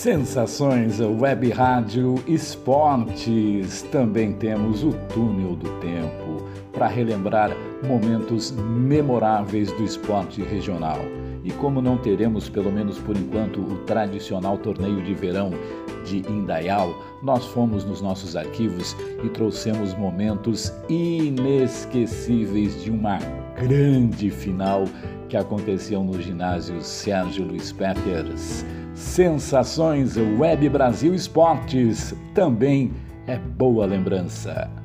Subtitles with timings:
[0.00, 3.82] Sensações Web Rádio Esportes.
[3.92, 7.50] Também temos o Túnel do Tempo para relembrar
[7.86, 10.96] momentos memoráveis do esporte regional.
[11.44, 15.50] E como não teremos, pelo menos por enquanto, o tradicional torneio de verão
[16.06, 23.18] de Indaial, nós fomos nos nossos arquivos e trouxemos momentos inesquecíveis de uma
[23.54, 24.84] grande final
[25.28, 28.64] que aconteceu no ginásio Sérgio Luiz Peters.
[29.00, 32.92] Sensações Web Brasil Esportes também
[33.26, 34.79] é boa lembrança.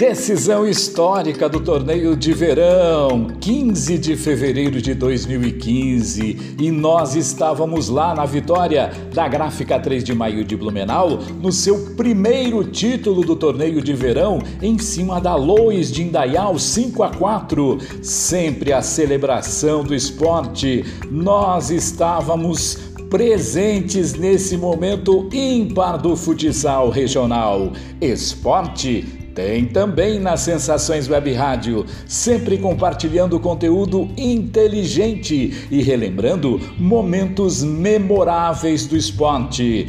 [0.00, 8.14] Decisão histórica do torneio de verão, 15 de fevereiro de 2015, e nós estávamos lá
[8.14, 13.82] na vitória da Gráfica 3 de Maio de Blumenau, no seu primeiro título do torneio
[13.82, 17.76] de verão, em cima da Lois de Indaial 5 a 4.
[18.00, 20.82] Sempre a celebração do esporte.
[21.10, 22.78] Nós estávamos
[23.10, 27.72] presentes nesse momento ímpar do futsal regional.
[28.00, 38.86] Esporte tem também nas Sensações Web Rádio, sempre compartilhando conteúdo inteligente e relembrando momentos memoráveis
[38.86, 39.88] do esporte.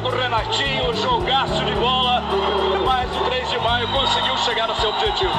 [0.00, 2.22] Com o Renatinho, jogaço de bola,
[2.84, 5.30] mas o 3 de maio conseguiu chegar ao seu objetivo.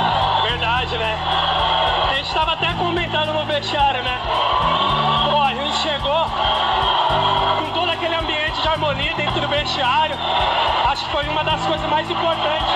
[0.44, 1.18] Verdade, né?
[2.12, 4.22] A gente estava até comentando no vestiário, né?
[5.30, 6.25] Pô, a gente chegou
[7.59, 10.16] com todo aquele ambiente de harmonia dentro do vestiário.
[10.88, 12.69] Acho que foi uma das coisas mais importantes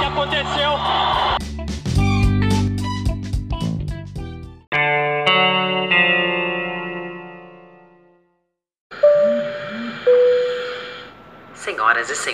[0.00, 0.72] que aconteceu.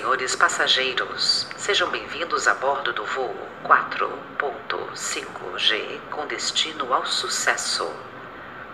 [0.05, 3.35] Senhores passageiros, sejam bem-vindos a bordo do voo
[3.65, 7.91] 4.5G com destino ao sucesso.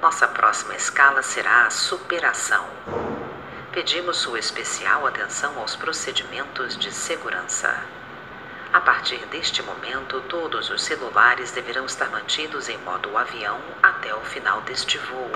[0.02, 2.66] Nossa próxima escala será a superação.
[3.70, 7.80] Pedimos sua especial atenção aos procedimentos de segurança.
[8.72, 14.20] A partir deste momento, todos os celulares deverão estar mantidos em modo avião até o
[14.22, 15.30] final deste voo.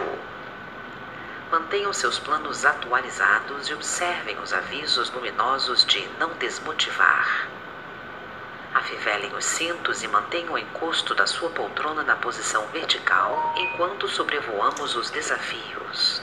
[1.55, 7.49] Mantenham seus planos atualizados e observem os avisos luminosos de não desmotivar.
[8.75, 14.97] Afivelem os cintos e mantenham o encosto da sua poltrona na posição vertical enquanto sobrevoamos
[14.97, 16.21] os desafios.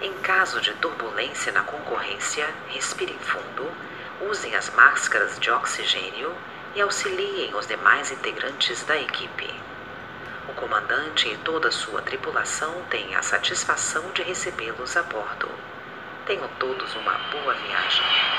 [0.00, 3.68] Em caso de turbulência na concorrência, respirem fundo,
[4.30, 6.32] usem as máscaras de oxigênio
[6.76, 9.69] e auxiliem os demais integrantes da equipe.
[10.48, 15.48] O comandante e toda sua tripulação têm a satisfação de recebê-los a bordo.
[16.26, 18.29] Tenham todos uma boa viagem.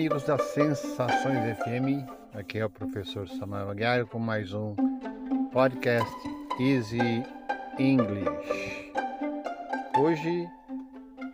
[0.00, 2.08] Amigos das Sensações FM.
[2.32, 4.74] Aqui é o professor Samuel Aguiar com mais um
[5.52, 6.10] podcast
[6.58, 7.22] Easy
[7.78, 8.92] English.
[9.98, 10.48] Hoje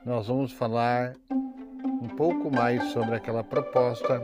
[0.04, 4.20] nós vamos falar um pouco mais sobre aquela proposta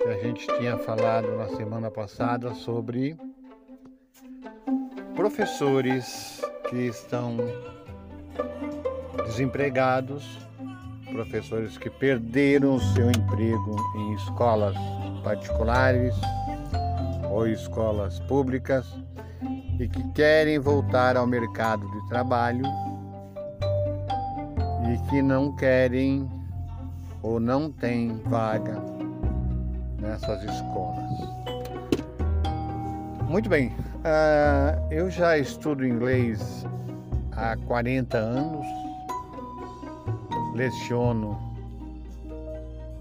[0.00, 3.16] que a gente tinha falado na semana passada sobre
[5.16, 6.40] professores
[6.70, 7.36] que estão
[9.26, 10.38] desempregados
[11.16, 14.76] professores que perderam seu emprego em escolas
[15.24, 16.14] particulares
[17.30, 18.86] ou escolas públicas
[19.80, 22.64] e que querem voltar ao mercado de trabalho
[24.92, 26.30] e que não querem
[27.22, 28.78] ou não têm vaga
[29.98, 31.06] nessas escolas.
[33.26, 36.66] Muito bem, uh, eu já estudo inglês
[37.32, 38.85] há 40 anos
[40.56, 41.38] leciono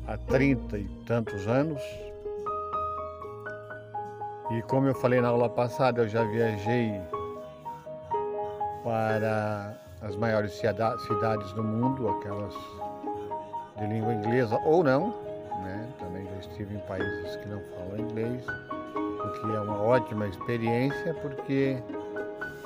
[0.08, 1.82] há trinta e tantos anos.
[4.52, 7.02] E como eu falei na aula passada, eu já viajei
[8.84, 12.54] para as maiores cidades do mundo, aquelas
[13.78, 15.10] de língua inglesa ou não,
[15.64, 15.90] né?
[16.00, 18.46] Também já estive em países que não falam inglês,
[18.96, 21.78] o que é uma ótima experiência porque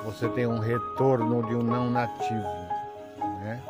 [0.04, 2.42] você tem um retorno de um não nativo,
[3.42, 3.62] né?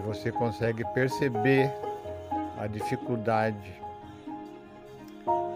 [0.00, 1.70] E você consegue perceber
[2.58, 3.78] a dificuldade.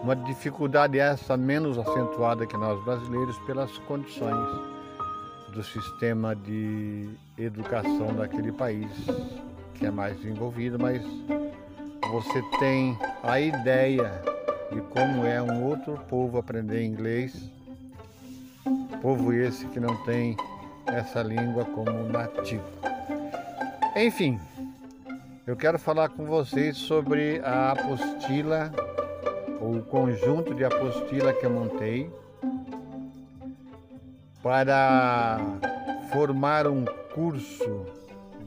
[0.03, 4.47] Uma dificuldade essa menos acentuada que nós brasileiros pelas condições
[5.51, 7.09] do sistema de
[7.39, 8.87] educação daquele país
[9.73, 11.01] que é mais desenvolvido, mas
[12.11, 14.21] você tem a ideia
[14.71, 17.49] de como é um outro povo aprender inglês,
[19.01, 20.37] povo esse que não tem
[20.85, 22.94] essa língua como nativo.
[23.97, 24.37] Enfim,
[25.47, 28.69] eu quero falar com vocês sobre a apostila,
[29.61, 32.11] ou o conjunto de apostila que eu montei
[34.43, 35.39] para
[36.11, 36.83] formar um
[37.13, 37.85] curso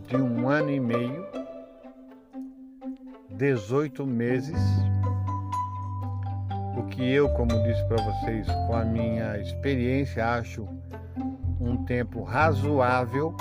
[0.06, 1.26] de um ano e meio,
[3.30, 4.60] 18 meses,
[6.76, 10.68] o que eu, como disse para vocês, com a minha experiência, acho
[11.58, 13.34] um tempo razoável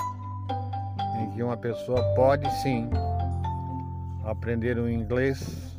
[1.18, 2.88] em que uma pessoa pode sim
[4.24, 5.76] aprender um inglês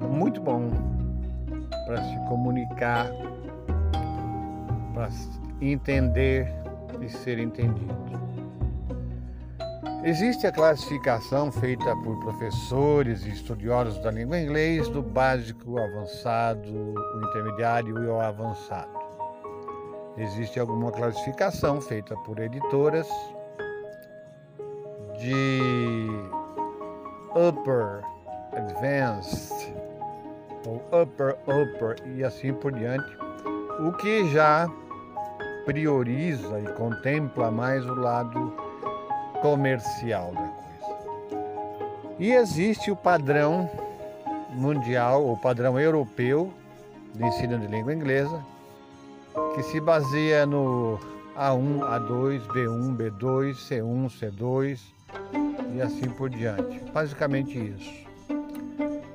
[0.00, 0.70] muito bom
[1.86, 3.10] para se comunicar,
[4.94, 5.08] para
[5.60, 6.52] entender
[7.00, 8.02] e ser entendido.
[10.04, 17.24] Existe a classificação feita por professores e estudiosos da língua inglesa do básico, avançado, o
[17.28, 18.90] intermediário e o avançado.
[20.16, 23.08] Existe alguma classificação feita por editoras
[25.22, 26.08] de
[27.36, 28.02] upper,
[28.52, 29.72] advanced,
[30.66, 33.16] ou upper, upper e assim por diante,
[33.78, 34.68] o que já
[35.64, 38.52] prioriza e contempla mais o lado
[39.40, 41.42] comercial da coisa.
[42.18, 43.70] E existe o padrão
[44.50, 46.52] mundial, o padrão europeu
[47.14, 48.44] de ensino de língua inglesa,
[49.54, 50.98] que se baseia no
[51.36, 55.01] A1, A2, B1, B2, C1, C2
[55.74, 56.78] e assim por diante.
[56.92, 57.90] Basicamente isso.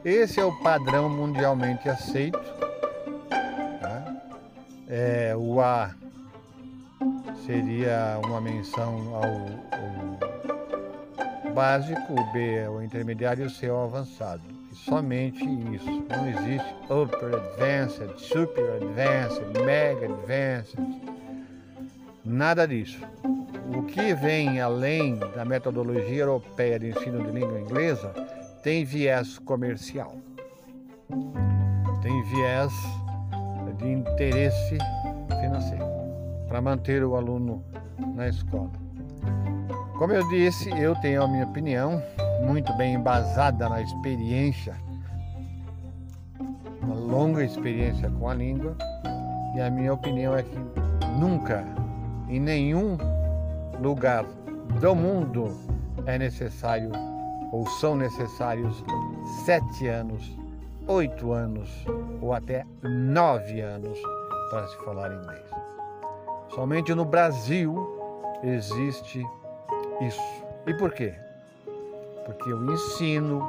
[0.04, 2.40] Esse é o padrão mundialmente aceito.
[3.82, 4.16] Tá?
[4.88, 5.96] É, o A
[7.46, 9.58] seria uma menção ao, ao
[11.54, 14.44] básico, o B é o intermediário e o C é o avançado.
[14.72, 16.06] E somente isso.
[16.10, 20.80] Não existe Upper Advanced, Super Advanced, Mega Advanced.
[22.24, 23.02] Nada disso.
[23.76, 28.14] O que vem além da metodologia europeia de ensino de língua inglesa
[28.64, 30.16] tem viés comercial.
[32.02, 32.72] Tem viés
[33.78, 34.78] de interesse
[35.40, 35.86] financeiro
[36.48, 37.64] para manter o aluno
[38.16, 38.72] na escola.
[39.98, 42.02] Como eu disse, eu tenho a minha opinião,
[42.44, 44.76] muito bem embasada na experiência,
[46.82, 48.76] uma longa experiência com a língua,
[49.56, 50.58] e a minha opinião é que
[51.20, 51.66] nunca,
[52.30, 52.98] em nenhum
[53.80, 54.26] lugar
[54.80, 55.56] do mundo,
[56.06, 56.92] é necessário
[57.52, 58.84] ou são necessários
[59.46, 60.38] sete anos,
[60.88, 61.70] oito anos
[62.22, 63.98] ou até nove anos
[64.50, 65.46] para se falar inglês.
[66.50, 67.76] Somente no Brasil
[68.44, 69.26] existe
[70.02, 70.44] isso.
[70.66, 71.14] E por quê?
[72.26, 73.42] Porque o ensino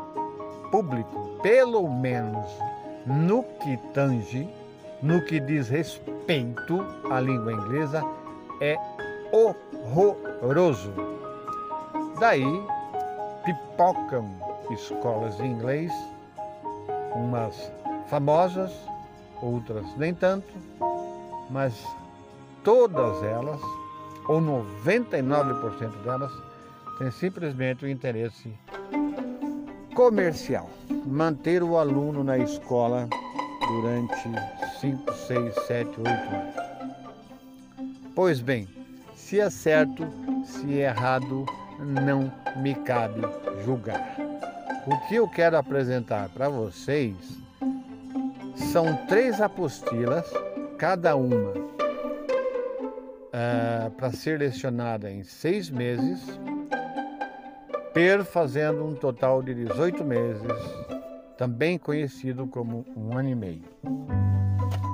[0.70, 2.46] público, pelo menos
[3.06, 4.48] no que tange,
[5.02, 8.04] no que diz respeito à língua inglesa,
[8.60, 8.76] é
[9.32, 10.92] horroroso.
[12.18, 12.44] Daí
[13.44, 14.28] pipocam
[14.70, 15.92] escolas de inglês,
[17.14, 17.72] umas
[18.08, 18.72] famosas,
[19.40, 20.52] outras nem tanto,
[21.50, 21.74] mas
[22.64, 23.60] todas elas,
[24.28, 26.32] ou 99% delas,
[26.98, 28.52] têm simplesmente o interesse
[29.94, 30.68] comercial.
[31.06, 33.08] Manter o aluno na escola
[33.66, 34.14] durante
[34.80, 36.54] 5, 6, 7, 8 anos.
[38.14, 38.68] Pois bem,
[39.28, 40.08] se é certo,
[40.42, 41.44] se é errado,
[41.78, 43.20] não me cabe
[43.62, 44.16] julgar.
[44.86, 47.14] O que eu quero apresentar para vocês
[48.72, 50.24] são três apostilas,
[50.78, 51.50] cada uma
[53.30, 56.40] uh, para ser lecionada em seis meses,
[57.92, 60.40] per fazendo um total de 18 meses,
[61.36, 63.64] também conhecido como um ano e meio.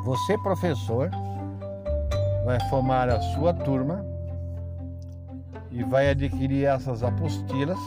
[0.05, 1.09] Você, professor,
[2.45, 4.14] vai formar a sua turma
[5.75, 7.79] e vai adquirir essas apostilas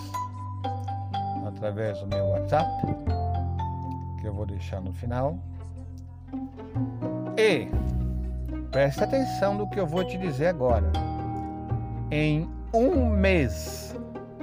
[1.47, 2.69] através do meu WhatsApp,
[4.21, 5.39] que eu vou deixar no final.
[7.37, 7.67] E
[8.71, 10.91] Preste atenção no que eu vou te dizer agora.
[12.11, 13.95] Em um mês,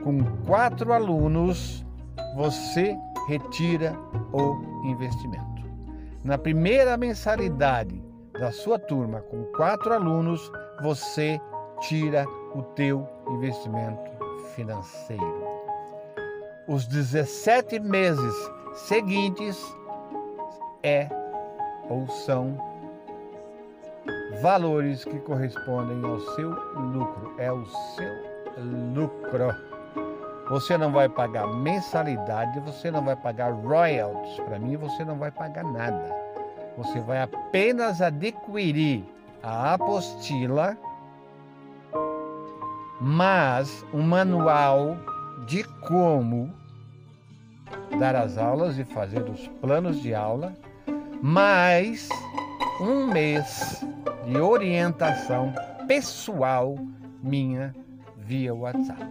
[0.03, 1.87] com quatro alunos,
[2.35, 2.97] você
[3.29, 3.97] retira
[4.33, 5.63] o investimento.
[6.25, 10.51] Na primeira mensalidade da sua turma com quatro alunos,
[10.83, 11.39] você
[11.83, 14.11] tira o teu investimento
[14.55, 15.45] financeiro.
[16.67, 18.35] Os 17 meses
[18.75, 19.59] seguintes
[20.83, 21.09] é
[21.89, 22.59] ou são
[24.41, 29.55] valores que correspondem ao seu lucro, é o seu lucro.
[30.51, 34.37] Você não vai pagar mensalidade, você não vai pagar royalties.
[34.41, 36.15] Para mim, você não vai pagar nada.
[36.77, 39.05] Você vai apenas adquirir
[39.43, 40.77] a apostila,
[43.07, 44.97] mas um manual
[45.47, 46.51] de como
[47.99, 50.55] dar as aulas e fazer os planos de aula,
[51.21, 52.09] mais
[52.81, 53.85] um mês
[54.25, 55.53] de orientação
[55.87, 56.79] pessoal
[57.23, 57.75] minha
[58.17, 59.05] via WhatsApp.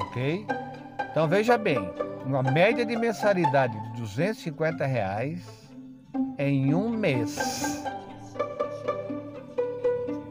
[0.00, 0.44] Ok?
[1.12, 1.78] Então veja bem,
[2.26, 5.46] uma média de mensalidade de 250 reais
[6.36, 7.84] em um mês.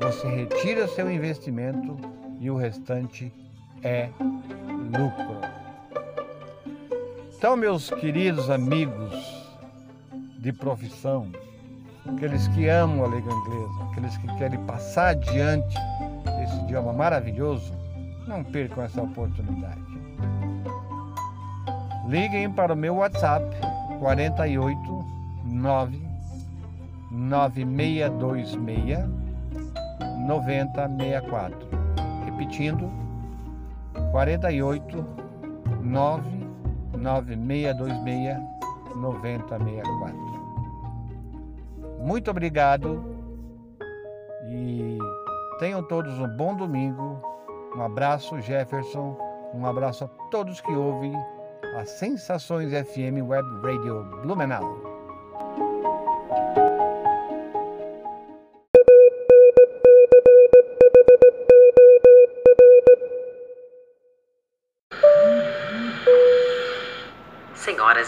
[0.02, 3.32] Você retira seu investimento e o restante
[3.84, 5.42] é lucro.
[7.38, 9.14] Então, meus queridos amigos
[10.40, 11.32] de profissão,
[12.08, 15.78] aqueles que amam a língua inglesa, aqueles que querem passar adiante
[16.44, 17.74] esse idioma maravilhoso,
[18.28, 19.88] não percam essa oportunidade.
[22.08, 23.46] Liguem para o meu WhatsApp
[24.00, 25.06] 48
[25.46, 26.02] 9
[27.12, 29.00] 9626
[30.26, 31.77] 9064.
[32.38, 32.92] Repetindo,
[34.12, 35.04] 48
[35.82, 36.30] 9
[36.96, 38.38] 9626
[38.96, 40.16] 9064.
[42.00, 43.04] Muito obrigado
[44.48, 45.00] e
[45.58, 47.20] tenham todos um bom domingo.
[47.76, 49.18] Um abraço, Jefferson.
[49.54, 51.14] Um abraço a todos que ouvem
[51.76, 54.87] as Sensações FM Web Radio Blumenau.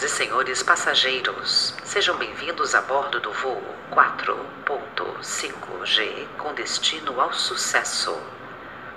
[0.00, 8.18] e senhores passageiros, sejam bem-vindos a bordo do voo 4.5G com destino ao sucesso.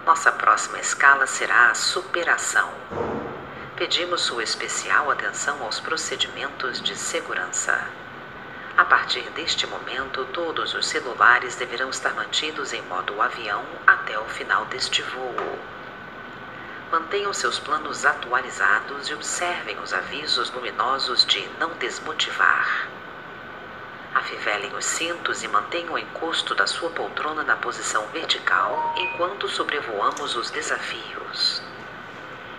[0.05, 2.71] Nossa próxima escala será a superação.
[3.75, 7.85] Pedimos sua especial atenção aos procedimentos de segurança.
[8.77, 14.23] A partir deste momento, todos os celulares deverão estar mantidos em modo avião até o
[14.25, 15.35] final deste voo.
[16.93, 22.87] Mantenham seus planos atualizados e observem os avisos luminosos de não desmotivar.
[24.13, 30.35] Afivelem os cintos e mantenham o encosto da sua poltrona na posição vertical enquanto sobrevoamos
[30.35, 31.63] os desafios.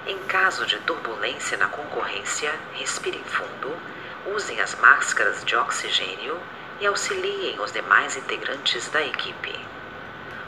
[0.04, 3.72] Em caso de turbulência na concorrência, respirem fundo,
[4.34, 6.36] usem as máscaras de oxigênio
[6.80, 9.64] e auxiliem os demais integrantes da equipe.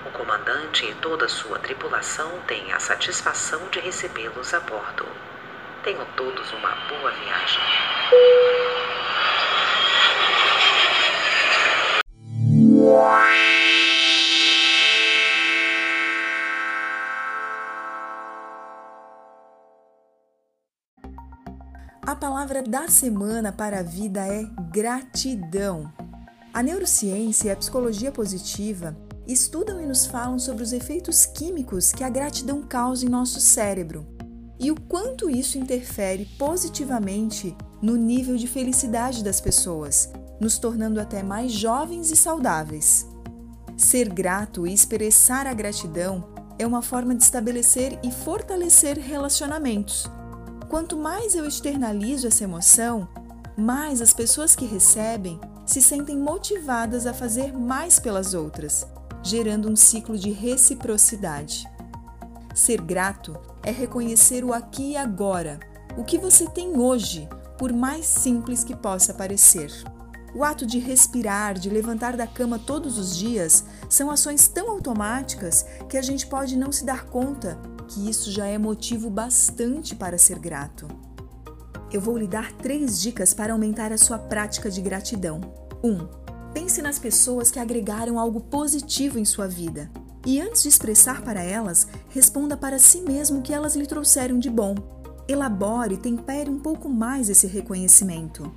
[0.06, 5.04] O comandante e toda sua tripulação têm a satisfação de recebê-los a bordo.
[5.82, 7.60] Tenham todos uma boa viagem.
[22.06, 25.92] A palavra da semana para a vida é gratidão.
[26.54, 32.04] A neurociência e a psicologia positiva estudam e nos falam sobre os efeitos químicos que
[32.04, 34.06] a gratidão causa em nosso cérebro
[34.58, 41.22] e o quanto isso interfere positivamente no nível de felicidade das pessoas, nos tornando até
[41.22, 43.06] mais jovens e saudáveis.
[43.76, 50.06] Ser grato e expressar a gratidão é uma forma de estabelecer e fortalecer relacionamentos.
[50.70, 53.06] Quanto mais eu externalizo essa emoção,
[53.58, 58.86] mais as pessoas que recebem se sentem motivadas a fazer mais pelas outras
[59.26, 61.68] gerando um ciclo de reciprocidade.
[62.54, 65.58] Ser grato é reconhecer o aqui e agora,
[65.96, 67.28] o que você tem hoje,
[67.58, 69.72] por mais simples que possa parecer.
[70.32, 75.66] O ato de respirar, de levantar da cama todos os dias, são ações tão automáticas
[75.88, 80.18] que a gente pode não se dar conta que isso já é motivo bastante para
[80.18, 80.86] ser grato.
[81.92, 85.40] Eu vou lhe dar três dicas para aumentar a sua prática de gratidão.
[85.82, 85.90] 1.
[85.90, 86.25] Um,
[86.56, 89.90] Pense nas pessoas que agregaram algo positivo em sua vida.
[90.24, 94.38] E antes de expressar para elas, responda para si mesmo o que elas lhe trouxeram
[94.38, 94.74] de bom.
[95.28, 98.50] Elabore e tempere um pouco mais esse reconhecimento.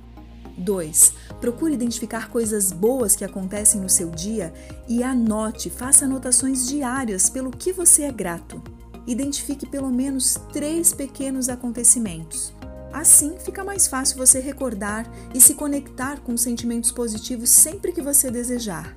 [0.56, 1.12] 2.
[1.42, 4.50] Procure identificar coisas boas que acontecem no seu dia
[4.88, 8.62] e anote, faça anotações diárias pelo que você é grato.
[9.06, 12.54] Identifique pelo menos três pequenos acontecimentos.
[12.92, 18.30] Assim, fica mais fácil você recordar e se conectar com sentimentos positivos sempre que você
[18.30, 18.96] desejar.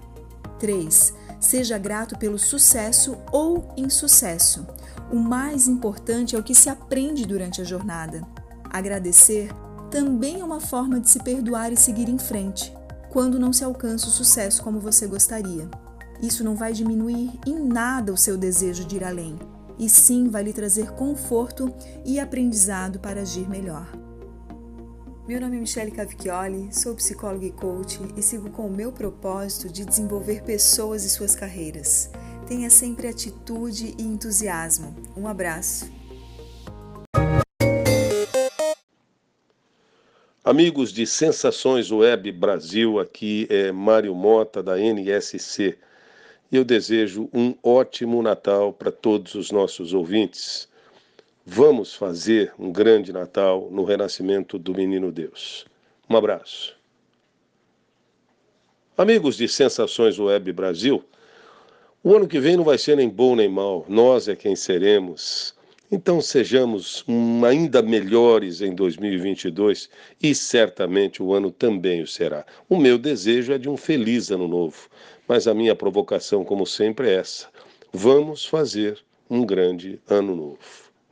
[0.60, 1.14] 3.
[1.40, 4.66] Seja grato pelo sucesso ou insucesso.
[5.12, 8.26] O mais importante é o que se aprende durante a jornada.
[8.70, 9.52] Agradecer
[9.92, 12.74] também é uma forma de se perdoar e seguir em frente,
[13.12, 15.70] quando não se alcança o sucesso como você gostaria.
[16.20, 19.38] Isso não vai diminuir em nada o seu desejo de ir além,
[19.78, 21.74] e sim vai lhe trazer conforto
[22.06, 23.88] e aprendizado para agir melhor.
[25.28, 29.72] Meu nome é Michele Cavicchioli, sou psicóloga e coach e sigo com o meu propósito
[29.72, 32.12] de desenvolver pessoas e suas carreiras.
[32.46, 34.94] Tenha sempre atitude e entusiasmo.
[35.16, 35.90] Um abraço.
[40.44, 45.78] Amigos de Sensações Web Brasil, aqui é Mário Mota da NSC
[46.58, 50.68] eu desejo um ótimo Natal para todos os nossos ouvintes.
[51.44, 55.66] Vamos fazer um grande Natal no renascimento do Menino Deus.
[56.08, 56.78] Um abraço.
[58.96, 61.04] Amigos de Sensações Web Brasil,
[62.04, 65.56] o ano que vem não vai ser nem bom nem mal, nós é quem seremos.
[65.96, 67.06] Então sejamos
[67.48, 72.44] ainda melhores em 2022 e certamente o ano também o será.
[72.68, 74.90] O meu desejo é de um feliz ano novo,
[75.28, 77.48] mas a minha provocação, como sempre, é essa:
[77.94, 80.58] vamos fazer um grande ano novo.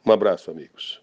[0.03, 1.00] Um abraço, amigos.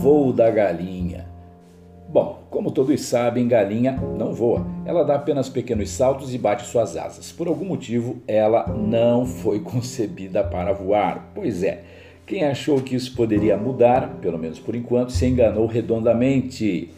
[0.00, 1.26] Voo da galinha.
[2.08, 4.66] Bom, como todos sabem, galinha não voa.
[4.86, 7.30] Ela dá apenas pequenos saltos e bate suas asas.
[7.30, 11.30] Por algum motivo, ela não foi concebida para voar.
[11.34, 11.82] Pois é,
[12.26, 16.88] quem achou que isso poderia mudar, pelo menos por enquanto, se enganou redondamente.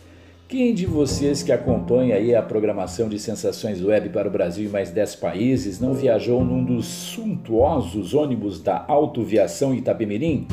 [0.47, 4.73] Quem de vocês que acompanha aí a programação de Sensações Web para o Brasil e
[4.73, 10.47] mais 10 países não viajou num dos suntuosos ônibus da Autoviação Itapemirim?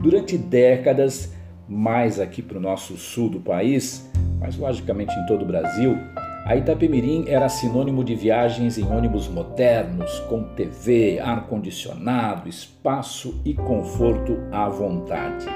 [0.00, 1.33] Durante décadas,
[1.68, 5.96] mais aqui para o nosso sul do país, mas logicamente em todo o Brasil,
[6.44, 14.36] a Itapemirim era sinônimo de viagens em ônibus modernos, com TV, ar-condicionado, espaço e conforto
[14.52, 15.46] à vontade.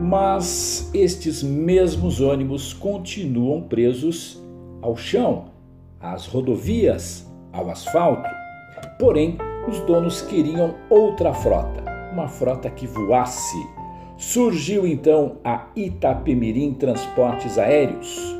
[0.00, 4.42] Mas estes mesmos ônibus continuam presos
[4.80, 5.50] ao chão,
[6.00, 8.28] às rodovias, ao asfalto.
[8.98, 9.36] Porém,
[9.68, 13.75] os donos queriam outra frota, uma frota que voasse
[14.18, 18.34] Surgiu então a Itapemirim Transportes Aéreos.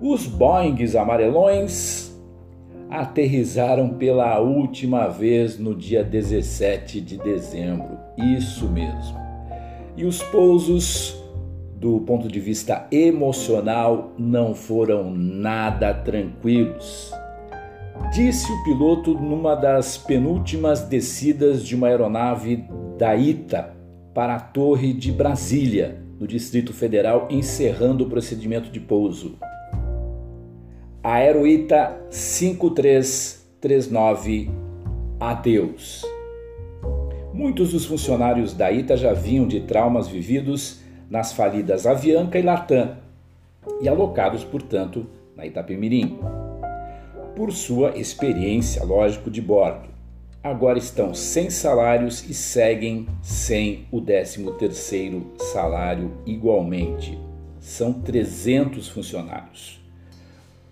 [0.00, 2.18] Os Boeings amarelões
[2.88, 7.98] aterrizaram pela última vez no dia 17 de dezembro.
[8.16, 9.18] Isso mesmo.
[9.94, 11.22] E os pousos,
[11.76, 17.12] do ponto de vista emocional, não foram nada tranquilos.
[18.14, 22.64] Disse o piloto numa das penúltimas descidas de uma aeronave
[22.96, 23.76] da ITA
[24.18, 29.38] para a Torre de Brasília, no Distrito Federal, encerrando o procedimento de pouso.
[31.00, 34.50] Aeroita 5339
[35.20, 36.04] Adeus.
[37.32, 42.96] Muitos dos funcionários da ITA já vinham de traumas vividos nas falidas Avianca e Latam
[43.80, 46.18] e alocados, portanto, na Itapemirim.
[47.36, 49.96] Por sua experiência, lógico, de bordo
[50.42, 57.18] agora estão sem salários e seguem sem o 13º salário igualmente.
[57.60, 59.78] São 300 funcionários.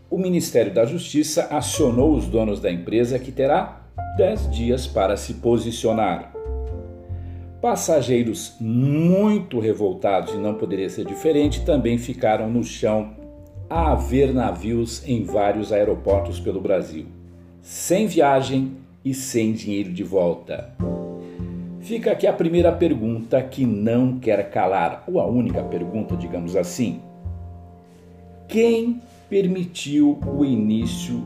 [0.09, 3.83] O Ministério da Justiça acionou os donos da empresa que terá
[4.17, 6.33] 10 dias para se posicionar.
[7.61, 13.17] Passageiros muito revoltados e não poderia ser diferente também ficaram no chão
[13.69, 17.07] a ver navios em vários aeroportos pelo Brasil.
[17.61, 18.76] Sem viagem,
[19.07, 20.75] e sem dinheiro de volta.
[21.79, 27.01] Fica aqui a primeira pergunta que não quer calar, ou a única pergunta, digamos assim.
[28.49, 31.25] Quem permitiu o início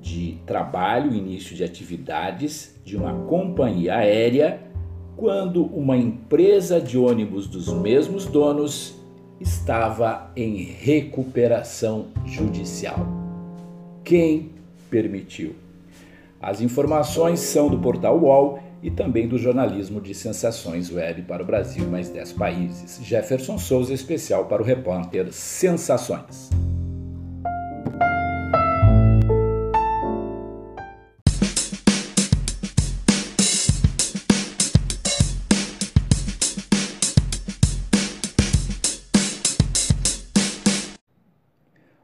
[0.00, 4.58] de trabalho, início de atividades de uma companhia aérea
[5.14, 8.94] quando uma empresa de ônibus dos mesmos donos
[9.38, 13.06] estava em recuperação judicial?
[14.02, 14.48] Quem
[14.88, 15.61] permitiu?
[16.42, 21.46] As informações são do portal UOL e também do jornalismo de sensações web para o
[21.46, 23.00] Brasil mais 10 países.
[23.00, 26.50] Jefferson Souza, especial para o repórter Sensações.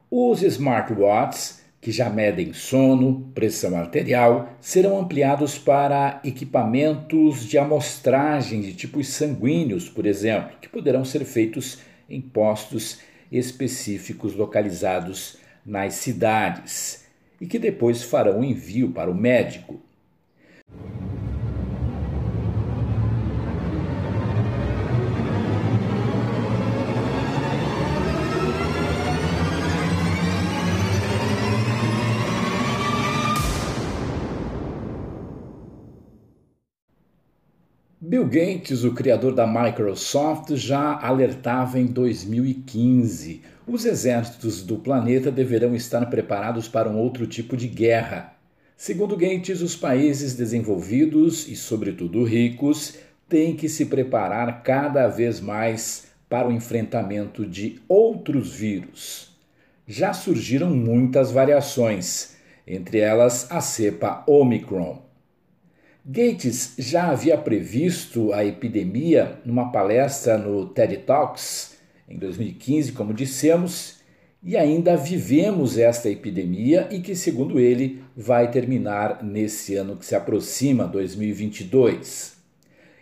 [0.09, 8.75] Os smartwatches que já medem sono, pressão arterial, serão ampliados para equipamentos de amostragem de
[8.75, 12.99] tipos sanguíneos, por exemplo, que poderão ser feitos em postos
[13.31, 17.07] específicos localizados nas cidades
[17.41, 19.81] e que depois farão envio para o médico.
[38.09, 45.75] Bill Gates, o criador da Microsoft, já alertava em 2015: os exércitos do planeta deverão
[45.75, 48.33] estar preparados para um outro tipo de guerra.
[48.79, 52.94] Segundo Gates, os países desenvolvidos e, sobretudo, ricos
[53.29, 59.37] têm que se preparar cada vez mais para o enfrentamento de outros vírus.
[59.87, 65.08] Já surgiram muitas variações, entre elas a cepa Omicron.
[66.11, 71.77] Gates já havia previsto a epidemia numa palestra no TED Talks
[72.09, 73.97] em 2015, como dissemos,
[74.42, 80.14] e ainda vivemos esta epidemia e que, segundo ele, vai terminar nesse ano que se
[80.14, 82.38] aproxima, 2022.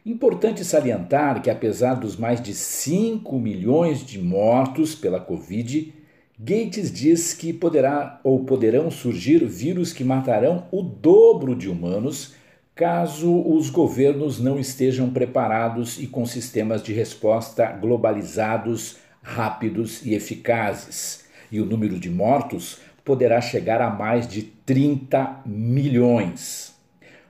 [0.05, 5.95] Importante salientar que, apesar dos mais de 5 milhões de mortos pela Covid,
[6.37, 12.35] Gates diz que poderá ou poderão surgir vírus que matarão o dobro de humanos
[12.77, 21.25] caso os governos não estejam preparados e com sistemas de resposta globalizados, rápidos e eficazes.
[21.51, 26.75] E o número de mortos poderá chegar a mais de 30 milhões.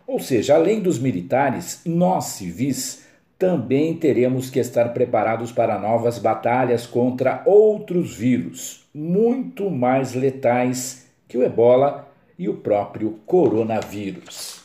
[0.05, 3.05] Ou seja, além dos militares, nós civis
[3.39, 11.39] também teremos que estar preparados para novas batalhas contra outros vírus, muito mais letais que
[11.39, 14.56] o ebola e o próprio coronavírus.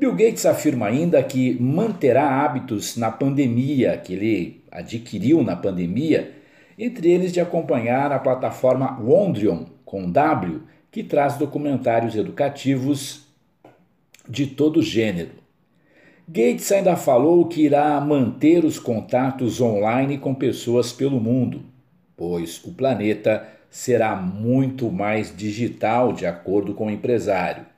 [0.00, 6.32] Bill Gates afirma ainda que manterá hábitos na pandemia, que ele adquiriu na pandemia,
[6.78, 13.26] entre eles de acompanhar a plataforma Wondrion, com W, que traz documentários educativos
[14.26, 15.32] de todo gênero.
[16.26, 21.60] Gates ainda falou que irá manter os contatos online com pessoas pelo mundo,
[22.16, 27.69] pois o planeta será muito mais digital, de acordo com o empresário.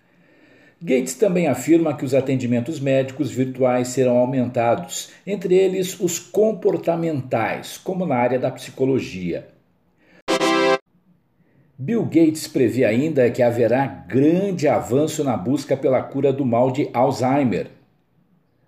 [0.85, 8.05] Gates também afirma que os atendimentos médicos virtuais serão aumentados, entre eles os comportamentais, como
[8.05, 9.47] na área da psicologia.
[11.79, 16.91] Bill Gates prevê ainda que haverá grande avanço na busca pela cura do mal de
[16.93, 17.71] Alzheimer.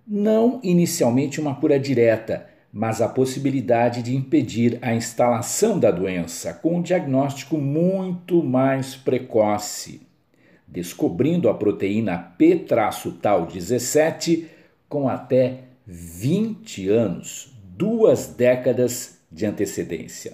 [0.07, 6.77] Não inicialmente uma cura direta, mas a possibilidade de impedir a instalação da doença com
[6.77, 10.04] um diagnóstico muito mais precoce
[10.75, 14.47] descobrindo a proteína P-tal 17
[14.89, 20.33] com até 20 anos, duas décadas de antecedência.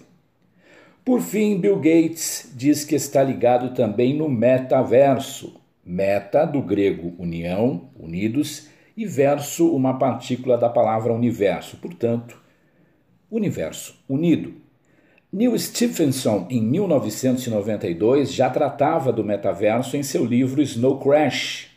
[1.05, 5.59] Por fim, Bill Gates diz que está ligado também no metaverso.
[5.83, 12.39] Meta, do grego união, unidos, e verso, uma partícula da palavra universo, portanto,
[13.31, 14.60] universo unido.
[15.33, 21.69] Neil Stephenson, em 1992, já tratava do metaverso em seu livro Snow Crash.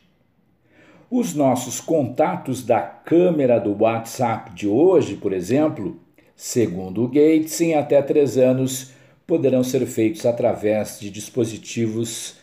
[1.09, 6.01] Os nossos contatos da câmera do WhatsApp de hoje, por exemplo,
[6.35, 8.90] segundo o Gates, em até três anos
[9.25, 12.35] poderão ser feitos através de dispositivos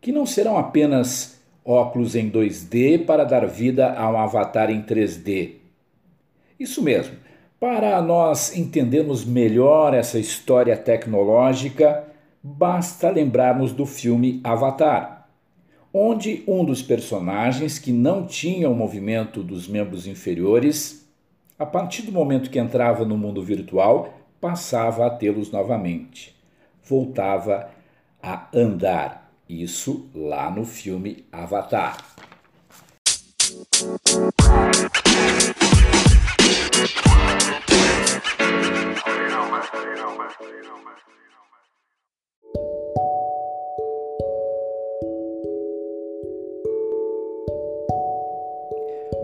[0.00, 5.56] que não serão apenas óculos em 2D para dar vida a um avatar em 3D.
[6.58, 7.25] Isso mesmo
[7.58, 12.04] para nós entendermos melhor essa história tecnológica,
[12.42, 15.28] basta lembrarmos do filme Avatar,
[15.92, 21.06] onde um dos personagens que não tinha o movimento dos membros inferiores,
[21.58, 26.36] a partir do momento que entrava no mundo virtual, passava a tê-los novamente.
[26.84, 27.70] Voltava
[28.22, 29.32] a andar.
[29.48, 31.96] Isso lá no filme Avatar.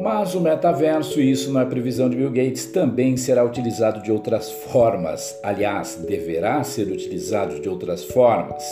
[0.00, 4.50] Mas o metaverso, isso não é previsão de Bill Gates, também será utilizado de outras
[4.50, 5.38] formas.
[5.44, 8.64] Aliás, deverá ser utilizado de outras formas.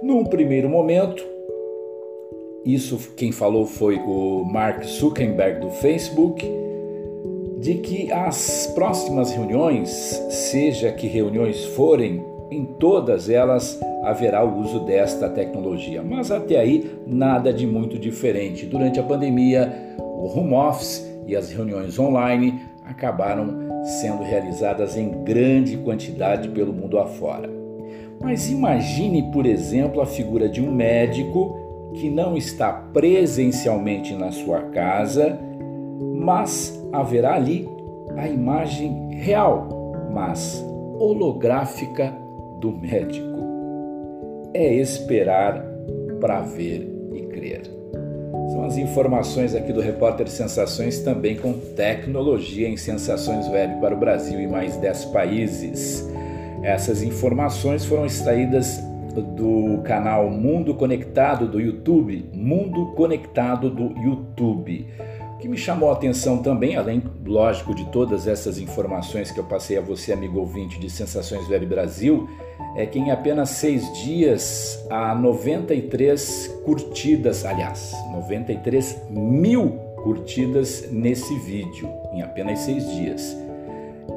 [0.00, 1.24] Num primeiro momento,
[2.64, 6.48] isso quem falou foi o Mark Zuckerberg do Facebook,
[7.64, 9.88] de que as próximas reuniões,
[10.28, 16.90] seja que reuniões forem, em todas elas haverá o uso desta tecnologia, mas até aí
[17.06, 18.66] nada de muito diferente.
[18.66, 25.78] Durante a pandemia, o home office e as reuniões online acabaram sendo realizadas em grande
[25.78, 27.48] quantidade pelo mundo afora.
[28.20, 31.58] Mas imagine, por exemplo, a figura de um médico
[31.94, 35.38] que não está presencialmente na sua casa,
[36.14, 37.68] mas haverá ali
[38.16, 39.68] a imagem real,
[40.12, 40.64] mas
[40.98, 42.14] holográfica
[42.60, 43.34] do médico.
[44.54, 45.64] É esperar
[46.20, 47.62] para ver e crer.
[48.50, 53.98] São as informações aqui do Repórter Sensações, também com tecnologia em Sensações Web para o
[53.98, 56.08] Brasil e mais 10 países.
[56.62, 58.80] Essas informações foram extraídas
[59.22, 64.86] do canal Mundo Conectado do YouTube, Mundo Conectado do YouTube.
[65.44, 69.76] Que me chamou a atenção também, além, lógico, de todas essas informações que eu passei
[69.76, 72.26] a você, amigo ouvinte de Sensações Web Brasil,
[72.74, 81.90] é que em apenas seis dias há 93 curtidas, aliás, 93 mil curtidas nesse vídeo,
[82.14, 83.36] em apenas seis dias.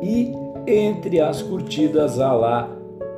[0.01, 0.31] E
[0.65, 2.71] entre as curtidas há lá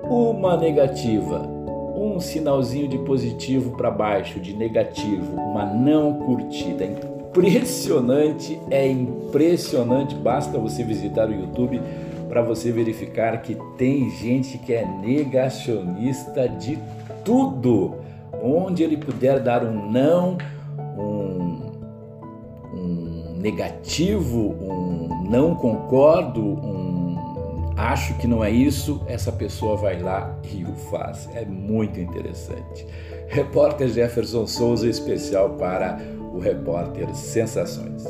[0.06, 1.48] uma negativa,
[1.96, 7.19] um sinalzinho de positivo para baixo, de negativo, uma não curtida.
[7.30, 11.80] Impressionante, é impressionante, basta você visitar o YouTube
[12.28, 16.80] para você verificar que tem gente que é negacionista de
[17.24, 17.96] tudo.
[18.42, 20.38] Onde ele puder dar um não,
[20.98, 21.72] um,
[22.74, 27.16] um negativo, um não concordo, um
[27.78, 31.30] acho que não é isso, essa pessoa vai lá e o faz.
[31.34, 32.86] É muito interessante.
[33.28, 36.00] Repórter Jefferson Souza, especial para
[36.34, 38.04] o repórter Sensações.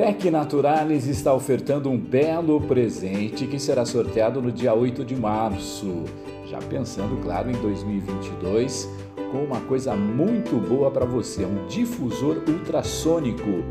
[0.00, 6.04] Beck Naturalis está ofertando um belo presente que será sorteado no dia 8 de março.
[6.50, 8.90] Já pensando, claro, em 2022,
[9.30, 13.62] com uma coisa muito boa para você, um difusor ultrassônico,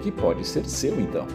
[0.00, 1.26] que pode ser seu então.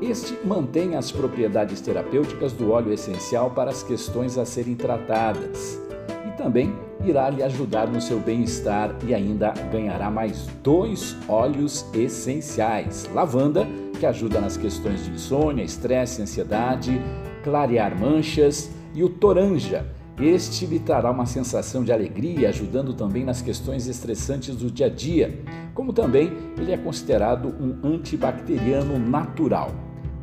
[0.00, 5.80] Este mantém as propriedades terapêuticas do óleo essencial para as questões a serem tratadas
[6.26, 6.74] e também
[7.04, 13.64] irá lhe ajudar no seu bem-estar e ainda ganhará mais dois óleos essenciais: lavanda
[14.00, 17.00] que ajuda nas questões de insônia, estresse, ansiedade,
[17.44, 19.86] clarear manchas, e o toranja.
[20.20, 24.90] Este lhe trará uma sensação de alegria, ajudando também nas questões estressantes do dia a
[24.90, 25.42] dia,
[25.74, 29.72] como também ele é considerado um antibacteriano natural.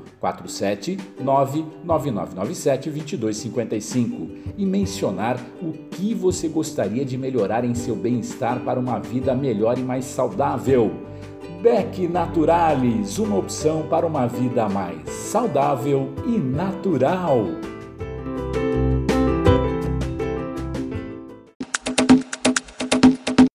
[1.85, 4.29] 479-9997-2255.
[4.57, 9.77] E mencionar o que você gostaria de melhorar em seu bem-estar para uma vida melhor
[9.77, 10.91] e mais saudável.
[11.62, 17.43] Beck Naturalis, uma opção para uma vida mais saudável e natural.